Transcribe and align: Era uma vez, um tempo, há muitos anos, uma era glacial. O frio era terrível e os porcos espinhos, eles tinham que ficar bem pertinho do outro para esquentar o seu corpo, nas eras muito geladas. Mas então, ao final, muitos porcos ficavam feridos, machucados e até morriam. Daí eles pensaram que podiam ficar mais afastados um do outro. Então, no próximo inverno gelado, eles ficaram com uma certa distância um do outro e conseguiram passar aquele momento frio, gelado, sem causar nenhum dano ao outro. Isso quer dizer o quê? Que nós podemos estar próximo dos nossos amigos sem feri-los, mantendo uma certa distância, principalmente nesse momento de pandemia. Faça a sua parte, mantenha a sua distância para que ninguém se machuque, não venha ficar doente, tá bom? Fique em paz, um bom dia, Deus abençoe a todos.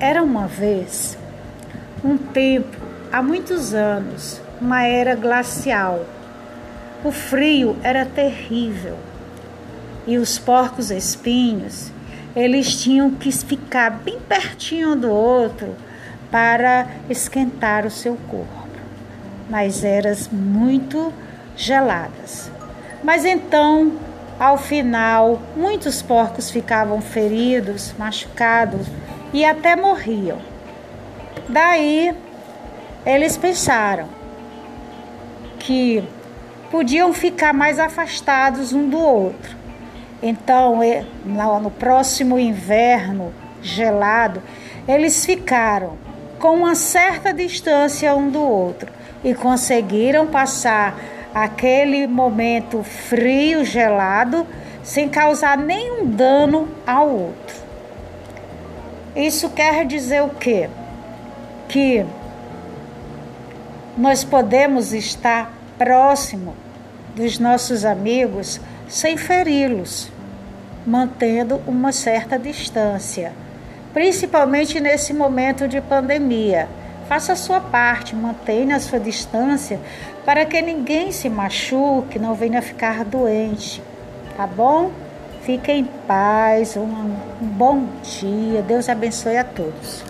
Era 0.00 0.22
uma 0.22 0.46
vez, 0.46 1.18
um 2.04 2.16
tempo, 2.16 2.76
há 3.10 3.20
muitos 3.20 3.74
anos, 3.74 4.40
uma 4.60 4.84
era 4.84 5.16
glacial. 5.16 6.06
O 7.02 7.10
frio 7.10 7.76
era 7.82 8.06
terrível 8.06 8.96
e 10.06 10.16
os 10.16 10.38
porcos 10.38 10.92
espinhos, 10.92 11.90
eles 12.36 12.80
tinham 12.80 13.10
que 13.10 13.32
ficar 13.32 13.90
bem 13.90 14.20
pertinho 14.20 14.94
do 14.94 15.10
outro 15.10 15.74
para 16.30 16.86
esquentar 17.10 17.84
o 17.84 17.90
seu 17.90 18.16
corpo, 18.28 18.68
nas 19.50 19.82
eras 19.82 20.28
muito 20.28 21.12
geladas. 21.56 22.52
Mas 23.02 23.24
então, 23.24 23.94
ao 24.38 24.56
final, 24.56 25.42
muitos 25.56 26.02
porcos 26.02 26.52
ficavam 26.52 27.00
feridos, 27.00 27.92
machucados 27.98 28.86
e 29.32 29.44
até 29.44 29.76
morriam. 29.76 30.38
Daí 31.48 32.14
eles 33.04 33.36
pensaram 33.36 34.08
que 35.58 36.02
podiam 36.70 37.12
ficar 37.12 37.52
mais 37.52 37.78
afastados 37.78 38.72
um 38.72 38.88
do 38.88 38.98
outro. 38.98 39.56
Então, 40.22 40.80
no 41.62 41.70
próximo 41.70 42.38
inverno 42.38 43.32
gelado, 43.62 44.42
eles 44.86 45.24
ficaram 45.24 45.96
com 46.38 46.54
uma 46.56 46.74
certa 46.74 47.32
distância 47.32 48.14
um 48.14 48.30
do 48.30 48.42
outro 48.42 48.90
e 49.24 49.34
conseguiram 49.34 50.26
passar 50.26 50.96
aquele 51.34 52.06
momento 52.06 52.82
frio, 52.82 53.64
gelado, 53.64 54.46
sem 54.82 55.08
causar 55.08 55.56
nenhum 55.56 56.06
dano 56.06 56.68
ao 56.86 57.08
outro. 57.08 57.47
Isso 59.18 59.50
quer 59.50 59.84
dizer 59.84 60.22
o 60.22 60.28
quê? 60.28 60.70
Que 61.68 62.06
nós 63.96 64.22
podemos 64.22 64.92
estar 64.92 65.52
próximo 65.76 66.54
dos 67.16 67.36
nossos 67.36 67.84
amigos 67.84 68.60
sem 68.86 69.16
feri-los, 69.16 70.08
mantendo 70.86 71.60
uma 71.66 71.90
certa 71.90 72.38
distância, 72.38 73.32
principalmente 73.92 74.78
nesse 74.78 75.12
momento 75.12 75.66
de 75.66 75.80
pandemia. 75.80 76.68
Faça 77.08 77.32
a 77.32 77.36
sua 77.36 77.58
parte, 77.58 78.14
mantenha 78.14 78.76
a 78.76 78.80
sua 78.80 79.00
distância 79.00 79.80
para 80.24 80.46
que 80.46 80.62
ninguém 80.62 81.10
se 81.10 81.28
machuque, 81.28 82.20
não 82.20 82.34
venha 82.34 82.62
ficar 82.62 83.04
doente, 83.04 83.82
tá 84.36 84.46
bom? 84.46 84.92
Fique 85.48 85.72
em 85.72 85.82
paz, 85.82 86.76
um 86.76 87.16
bom 87.40 87.86
dia, 88.02 88.60
Deus 88.60 88.86
abençoe 88.86 89.38
a 89.38 89.44
todos. 89.44 90.04